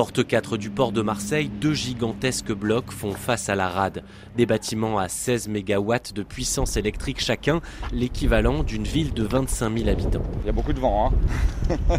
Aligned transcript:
porte 0.00 0.26
4 0.26 0.56
du 0.56 0.70
port 0.70 0.92
de 0.92 1.02
Marseille, 1.02 1.50
deux 1.50 1.74
gigantesques 1.74 2.54
blocs 2.54 2.90
font 2.90 3.12
face 3.12 3.50
à 3.50 3.54
la 3.54 3.68
rade. 3.68 4.02
Des 4.34 4.46
bâtiments 4.46 4.96
à 4.96 5.08
16 5.08 5.48
MW 5.48 5.94
de 6.14 6.22
puissance 6.22 6.78
électrique 6.78 7.20
chacun, 7.20 7.60
l'équivalent 7.92 8.62
d'une 8.62 8.84
ville 8.84 9.12
de 9.12 9.24
25 9.24 9.76
000 9.76 9.90
habitants. 9.90 10.22
Il 10.42 10.46
y 10.46 10.48
a 10.48 10.52
beaucoup 10.52 10.72
de 10.72 10.80
vent. 10.80 11.12
Hein 11.68 11.98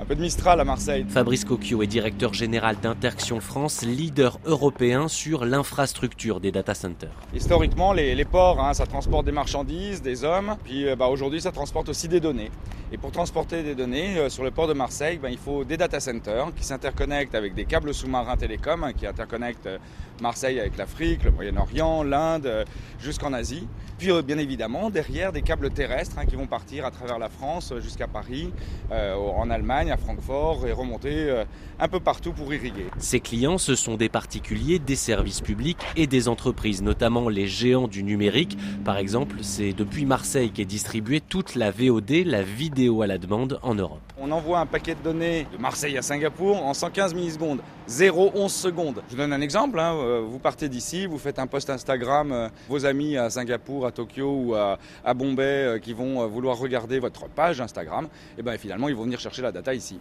un 0.00 0.04
peu 0.04 0.16
de 0.16 0.20
Mistral 0.20 0.60
à 0.60 0.64
Marseille. 0.64 1.06
Fabrice 1.08 1.44
Cocchio 1.44 1.82
est 1.82 1.86
directeur 1.86 2.34
général 2.34 2.76
d'Interaction 2.82 3.40
France, 3.40 3.82
leader 3.82 4.40
européen 4.44 5.06
sur 5.06 5.44
l'infrastructure 5.44 6.40
des 6.40 6.50
data 6.50 6.74
centers. 6.74 7.14
Historiquement, 7.32 7.92
les, 7.92 8.24
ports, 8.24 8.60
hein, 8.60 8.74
ça 8.74 8.86
transporte 8.86 9.24
des 9.24 9.32
marchandises, 9.32 10.02
des 10.02 10.24
hommes, 10.24 10.56
puis 10.64 10.88
euh, 10.88 10.96
bah, 10.96 11.06
aujourd'hui, 11.06 11.40
ça 11.40 11.52
transporte 11.52 11.88
aussi 11.88 12.08
des 12.08 12.18
données. 12.18 12.50
Et 12.94 12.96
pour 12.96 13.10
transporter 13.10 13.64
des 13.64 13.74
données 13.74 14.18
euh, 14.18 14.28
sur 14.28 14.44
le 14.44 14.52
port 14.52 14.68
de 14.68 14.72
Marseille, 14.72 15.18
ben, 15.20 15.28
il 15.28 15.36
faut 15.36 15.64
des 15.64 15.76
data 15.76 15.98
centers 15.98 16.54
qui 16.54 16.62
s'interconnectent 16.62 17.34
avec 17.34 17.52
des 17.52 17.64
câbles 17.64 17.92
sous-marins 17.92 18.36
télécoms 18.36 18.84
hein, 18.84 18.92
qui 18.92 19.04
interconnectent 19.04 19.66
euh, 19.66 19.78
Marseille 20.22 20.60
avec 20.60 20.76
l'Afrique, 20.76 21.24
le 21.24 21.32
Moyen-Orient, 21.32 22.04
l'Inde, 22.04 22.46
euh, 22.46 22.64
jusqu'en 23.00 23.32
Asie. 23.32 23.66
Puis 23.98 24.10
bien 24.22 24.38
évidemment, 24.38 24.90
derrière, 24.90 25.32
des 25.32 25.42
câbles 25.42 25.70
terrestres 25.70 26.18
hein, 26.18 26.26
qui 26.26 26.36
vont 26.36 26.46
partir 26.46 26.86
à 26.86 26.92
travers 26.92 27.18
la 27.18 27.28
France 27.28 27.72
jusqu'à 27.80 28.08
Paris, 28.08 28.52
en 28.90 29.50
Allemagne, 29.50 29.92
à 29.92 29.96
Francfort 29.96 30.66
et 30.66 30.72
remonter 30.72 31.44
un 31.78 31.88
peu 31.88 32.00
partout 32.00 32.32
pour 32.32 32.52
irriguer. 32.52 32.86
Ces 32.98 33.20
clients, 33.20 33.56
ce 33.56 33.76
sont 33.76 33.96
des 33.96 34.08
particuliers, 34.08 34.80
des 34.80 34.96
services 34.96 35.40
publics 35.40 35.78
et 35.94 36.08
des 36.08 36.26
entreprises, 36.26 36.82
notamment 36.82 37.28
les 37.28 37.46
géants 37.46 37.86
du 37.86 38.02
numérique. 38.02 38.58
Par 38.84 38.98
exemple, 38.98 39.36
c'est 39.42 39.72
depuis 39.72 40.06
Marseille 40.06 40.50
qu'est 40.50 40.64
distribuée 40.64 41.20
toute 41.20 41.54
la 41.54 41.70
VOD, 41.70 42.24
la 42.26 42.42
vidéo 42.42 42.83
à 43.02 43.06
la 43.06 43.18
demande 43.18 43.58
en 43.62 43.74
Europe. 43.74 44.00
On 44.18 44.30
envoie 44.30 44.60
un 44.60 44.66
paquet 44.66 44.94
de 44.94 45.00
données 45.00 45.46
de 45.52 45.58
Marseille 45.58 45.96
à 45.96 46.02
Singapour 46.02 46.64
en 46.64 46.74
115 46.74 47.14
millisecondes, 47.14 47.60
0,11 47.88 48.48
secondes. 48.48 49.02
Je 49.10 49.16
donne 49.16 49.32
un 49.32 49.40
exemple, 49.40 49.78
hein. 49.78 49.94
euh, 49.94 50.20
vous 50.20 50.38
partez 50.38 50.68
d'ici, 50.68 51.06
vous 51.06 51.18
faites 51.18 51.38
un 51.38 51.46
post 51.46 51.70
Instagram, 51.70 52.32
euh, 52.32 52.48
vos 52.68 52.84
amis 52.86 53.16
à 53.16 53.30
Singapour, 53.30 53.86
à 53.86 53.92
Tokyo 53.92 54.30
ou 54.30 54.54
à, 54.54 54.78
Bombay 55.14 55.42
euh, 55.42 55.78
qui 55.78 55.92
vont 55.92 56.26
vouloir 56.26 56.58
regarder 56.58 56.98
votre 56.98 57.28
page 57.28 57.60
Instagram, 57.60 58.08
et 58.38 58.42
bien 58.42 58.58
finalement 58.58 58.88
ils 58.88 58.94
vont 58.94 59.04
venir 59.04 59.20
chercher 59.20 59.42
la 59.42 59.52
data 59.52 59.74
ici. 59.74 59.98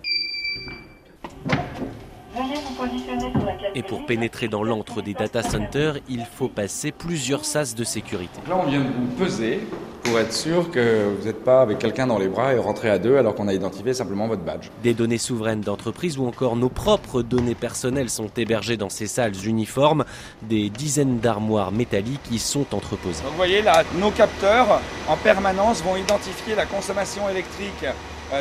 Et 3.75 3.83
pour 3.83 4.05
pénétrer 4.05 4.47
dans 4.47 4.63
l'antre 4.63 5.01
des 5.01 5.13
data 5.13 5.41
centers, 5.43 5.97
il 6.09 6.25
faut 6.25 6.47
passer 6.47 6.91
plusieurs 6.91 7.45
sas 7.45 7.75
de 7.75 7.83
sécurité. 7.83 8.39
Là, 8.47 8.61
on 8.63 8.69
vient 8.69 8.81
de 8.81 8.87
vous 8.87 9.07
peser 9.17 9.61
pour 10.03 10.19
être 10.19 10.33
sûr 10.33 10.69
que 10.69 11.15
vous 11.17 11.25
n'êtes 11.25 11.43
pas 11.43 11.61
avec 11.61 11.79
quelqu'un 11.79 12.07
dans 12.07 12.19
les 12.19 12.27
bras 12.27 12.53
et 12.53 12.57
rentrer 12.57 12.89
à 12.89 12.99
deux 12.99 13.17
alors 13.17 13.35
qu'on 13.35 13.47
a 13.47 13.53
identifié 13.53 13.93
simplement 13.93 14.27
votre 14.27 14.43
badge. 14.43 14.69
Des 14.83 14.93
données 14.93 15.17
souveraines 15.17 15.61
d'entreprise 15.61 16.17
ou 16.17 16.27
encore 16.27 16.55
nos 16.55 16.69
propres 16.69 17.21
données 17.21 17.55
personnelles 17.55 18.09
sont 18.09 18.29
hébergées 18.37 18.77
dans 18.77 18.89
ces 18.89 19.07
salles 19.07 19.33
uniformes. 19.45 20.03
Des 20.43 20.69
dizaines 20.69 21.19
d'armoires 21.19 21.71
métalliques 21.71 22.29
y 22.31 22.39
sont 22.39 22.65
entreposées. 22.73 23.23
vous 23.25 23.37
voyez 23.37 23.61
là, 23.61 23.83
nos 23.99 24.11
capteurs 24.11 24.81
en 25.07 25.17
permanence 25.17 25.81
vont 25.81 25.95
identifier 25.95 26.55
la 26.55 26.65
consommation 26.65 27.29
électrique 27.29 27.85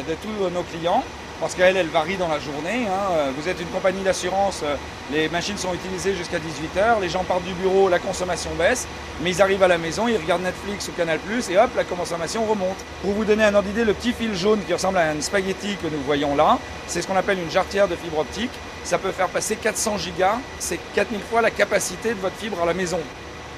de 0.01 0.15
tous 0.15 0.51
nos 0.51 0.62
clients 0.62 1.05
parce 1.43 1.57
qu'elle, 1.57 1.77
elle 1.77 1.89
varie 1.89 2.17
dans 2.17 2.29
la 2.29 2.39
journée. 2.39 2.87
Hein. 2.87 3.33
Vous 3.37 3.48
êtes 3.48 3.61
une 3.61 3.67
compagnie 3.67 4.03
d'assurance, 4.03 4.61
euh, 4.62 4.77
les 5.12 5.29
machines 5.29 5.59
sont 5.59 5.75
utilisées 5.75 6.15
jusqu'à 6.15 6.39
18h, 6.39 7.01
les 7.01 7.09
gens 7.09 7.25
partent 7.25 7.43
du 7.43 7.53
bureau, 7.55 7.89
la 7.89 7.98
consommation 7.98 8.51
baisse, 8.57 8.87
mais 9.20 9.31
ils 9.31 9.43
arrivent 9.43 9.65
à 9.65 9.69
la 9.69 9.77
maison, 9.77 10.07
ils 10.07 10.17
regardent 10.17 10.45
Netflix 10.45 10.87
ou 10.87 10.93
Canal+, 10.93 11.19
et 11.51 11.59
hop, 11.59 11.70
la 11.77 11.83
consommation 11.83 12.45
remonte. 12.45 12.77
Pour 13.03 13.11
vous 13.11 13.25
donner 13.25 13.43
un 13.43 13.55
ordre 13.57 13.67
d'idée, 13.67 13.85
le 13.85 13.93
petit 13.93 14.13
fil 14.13 14.37
jaune 14.37 14.61
qui 14.65 14.73
ressemble 14.73 14.98
à 14.98 15.11
un 15.11 15.20
spaghetti 15.20 15.77
que 15.83 15.89
nous 15.89 16.01
voyons 16.07 16.37
là, 16.37 16.59
c'est 16.87 17.03
ce 17.03 17.09
qu'on 17.09 17.17
appelle 17.17 17.41
une 17.41 17.51
jarretière 17.51 17.89
de 17.89 17.97
fibre 17.97 18.20
optique. 18.20 18.53
Ça 18.85 18.98
peut 18.98 19.11
faire 19.11 19.29
passer 19.29 19.57
400 19.57 19.98
gigas, 19.98 20.37
c'est 20.61 20.79
4000 20.95 21.20
fois 21.29 21.43
la 21.43 21.51
capacité 21.51 22.11
de 22.11 22.20
votre 22.20 22.37
fibre 22.37 22.63
à 22.63 22.67
la 22.67 22.75
maison. 22.75 23.01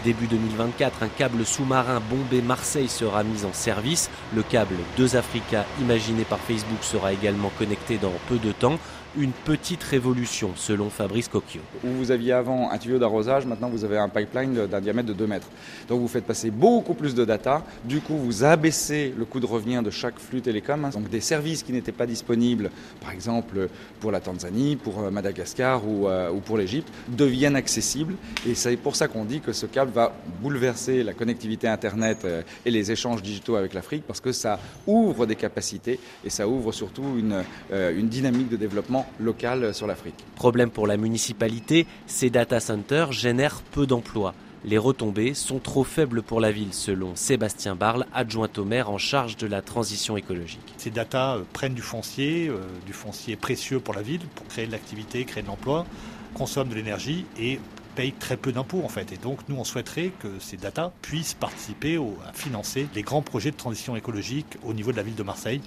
Début 0.04 0.26
2024, 0.26 1.02
un 1.02 1.08
câble 1.08 1.46
sous-marin 1.46 1.98
bombé 2.10 2.42
Marseille 2.42 2.90
sera 2.90 3.24
mis 3.24 3.46
en 3.46 3.54
service. 3.54 4.10
Le 4.36 4.42
câble 4.42 4.74
2 4.98 5.16
Africa 5.16 5.64
imaginé 5.80 6.24
par 6.24 6.40
Facebook 6.40 6.82
sera 6.84 7.14
également 7.14 7.50
connecté 7.58 7.96
dans 7.96 8.12
peu 8.28 8.36
de 8.36 8.52
temps 8.52 8.78
une 9.16 9.32
petite 9.32 9.82
révolution, 9.82 10.50
selon 10.56 10.90
Fabrice 10.90 11.28
Cocchio. 11.28 11.60
Où 11.84 11.88
vous 11.88 12.10
aviez 12.10 12.32
avant 12.32 12.70
un 12.70 12.78
tuyau 12.78 12.98
d'arrosage, 12.98 13.46
maintenant 13.46 13.68
vous 13.68 13.84
avez 13.84 13.98
un 13.98 14.08
pipeline 14.08 14.66
d'un 14.66 14.80
diamètre 14.80 15.08
de 15.08 15.12
2 15.12 15.26
mètres. 15.26 15.48
Donc 15.88 16.00
vous 16.00 16.08
faites 16.08 16.24
passer 16.24 16.50
beaucoup 16.50 16.94
plus 16.94 17.14
de 17.14 17.24
data. 17.24 17.62
Du 17.84 18.00
coup, 18.00 18.16
vous 18.16 18.44
abaissez 18.44 19.14
le 19.16 19.24
coût 19.24 19.40
de 19.40 19.46
revient 19.46 19.82
de 19.84 19.90
chaque 19.90 20.18
flux 20.18 20.40
télécom. 20.40 20.90
Donc 20.92 21.08
des 21.08 21.20
services 21.20 21.62
qui 21.62 21.72
n'étaient 21.72 21.92
pas 21.92 22.06
disponibles, 22.06 22.70
par 23.00 23.12
exemple 23.12 23.68
pour 24.00 24.10
la 24.10 24.20
Tanzanie, 24.20 24.76
pour 24.76 25.00
euh, 25.00 25.10
Madagascar 25.10 25.82
euh, 25.86 26.30
ou, 26.30 26.40
pour 26.40 26.58
l'Égypte, 26.58 26.88
deviennent 27.08 27.56
accessibles. 27.56 28.14
Et 28.46 28.54
c'est 28.54 28.76
pour 28.76 28.96
ça 28.96 29.08
qu'on 29.08 29.24
dit 29.24 29.40
que 29.40 29.52
ce 29.52 29.66
câble 29.66 29.92
va 29.94 30.12
bouleverser 30.42 31.02
la 31.02 31.14
connectivité 31.14 31.68
Internet 31.68 32.24
euh, 32.24 32.42
et 32.66 32.70
les 32.70 32.92
échanges 32.92 33.22
digitaux 33.22 33.56
avec 33.56 33.72
l'Afrique 33.74 34.04
parce 34.06 34.20
que 34.20 34.32
ça 34.32 34.58
ouvre 34.86 35.26
des 35.26 35.36
capacités 35.36 35.98
et 36.24 36.30
ça 36.30 36.46
ouvre 36.48 36.72
surtout 36.72 37.04
une, 37.16 37.42
une 37.70 38.08
dynamique 38.08 38.48
de 38.48 38.56
développement 38.56 39.06
local 39.20 39.74
sur 39.74 39.86
l'Afrique. 39.86 40.14
Problème 40.36 40.70
pour 40.70 40.86
la 40.86 40.96
municipalité, 40.96 41.86
ces 42.06 42.30
data 42.30 42.60
centers 42.60 43.12
génèrent 43.12 43.62
peu 43.72 43.86
d'emplois. 43.86 44.34
Les 44.66 44.78
retombées 44.78 45.34
sont 45.34 45.58
trop 45.58 45.84
faibles 45.84 46.22
pour 46.22 46.40
la 46.40 46.50
ville, 46.50 46.72
selon 46.72 47.14
Sébastien 47.16 47.74
Barle, 47.74 48.06
adjoint 48.14 48.48
au 48.56 48.64
maire 48.64 48.88
en 48.88 48.96
charge 48.96 49.36
de 49.36 49.46
la 49.46 49.60
transition 49.60 50.16
écologique. 50.16 50.72
Ces 50.78 50.88
data 50.88 51.34
euh, 51.34 51.42
prennent 51.52 51.74
du 51.74 51.82
foncier, 51.82 52.48
euh, 52.48 52.60
du 52.86 52.94
foncier 52.94 53.36
précieux 53.36 53.78
pour 53.78 53.92
la 53.92 54.00
ville, 54.00 54.22
pour 54.34 54.46
créer 54.46 54.66
de 54.66 54.72
l'activité, 54.72 55.26
créer 55.26 55.42
de 55.42 55.48
l'emploi, 55.48 55.84
consomment 56.32 56.70
de 56.70 56.76
l'énergie 56.76 57.26
et 57.38 57.60
payent 57.94 58.12
très 58.12 58.36
peu 58.36 58.52
d'impôts 58.52 58.82
en 58.84 58.88
fait. 58.88 59.12
Et 59.12 59.16
donc 59.16 59.40
nous 59.48 59.56
on 59.56 59.64
souhaiterait 59.64 60.12
que 60.18 60.28
ces 60.40 60.56
data 60.56 60.92
puissent 61.02 61.34
participer 61.34 61.96
à 61.96 62.32
financer 62.32 62.86
les 62.94 63.02
grands 63.02 63.22
projets 63.22 63.50
de 63.50 63.56
transition 63.56 63.96
écologique 63.96 64.46
au 64.64 64.72
niveau 64.72 64.92
de 64.92 64.96
la 64.96 65.02
ville 65.02 65.14
de 65.14 65.22
Marseille. 65.22 65.60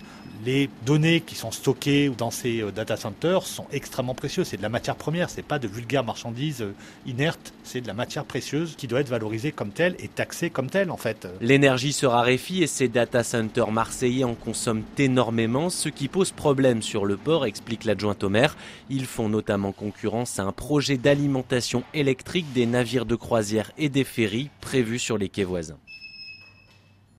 Les 0.45 0.69
données 0.85 1.21
qui 1.21 1.35
sont 1.35 1.51
stockées 1.51 2.11
dans 2.15 2.29
ces 2.29 2.61
euh, 2.61 2.71
data 2.71 2.95
centers 2.95 3.43
sont 3.43 3.65
extrêmement 3.71 4.13
précieuses. 4.13 4.47
C'est 4.47 4.57
de 4.57 4.61
la 4.61 4.69
matière 4.69 4.95
première, 4.95 5.29
c'est 5.31 5.41
pas 5.41 5.57
de 5.57 5.67
vulgaires 5.67 6.03
marchandises 6.03 6.61
euh, 6.61 6.73
inertes, 7.07 7.53
c'est 7.63 7.81
de 7.81 7.87
la 7.87 7.95
matière 7.95 8.23
précieuse 8.23 8.75
qui 8.77 8.87
doit 8.87 8.99
être 8.99 9.09
valorisée 9.09 9.51
comme 9.51 9.71
telle 9.71 9.95
et 9.99 10.07
taxée 10.07 10.49
comme 10.49 10.69
telle 10.69 10.91
en 10.91 10.97
fait. 10.97 11.27
L'énergie 11.41 11.93
se 11.93 12.05
raréfie 12.05 12.61
et 12.61 12.67
ces 12.67 12.87
data 12.87 13.23
centers 13.23 13.71
marseillais 13.71 14.23
en 14.23 14.35
consomment 14.35 14.83
énormément, 14.97 15.69
ce 15.69 15.89
qui 15.89 16.07
pose 16.07 16.31
problème 16.31 16.81
sur 16.81 17.05
le 17.05 17.17
port, 17.17 17.45
explique 17.45 17.85
l'adjoint 17.85 18.15
au 18.21 18.29
maire. 18.29 18.55
Ils 18.89 19.05
font 19.05 19.29
notamment 19.29 19.71
concurrence 19.71 20.39
à 20.39 20.43
un 20.43 20.51
projet 20.51 20.97
d'alimentation 20.97 21.83
des 22.53 22.65
navires 22.65 23.05
de 23.05 23.15
croisière 23.15 23.71
et 23.77 23.89
des 23.89 24.03
ferries 24.03 24.49
prévus 24.61 24.99
sur 24.99 25.17
les 25.17 25.29
quais 25.29 25.43
voisins. 25.43 25.79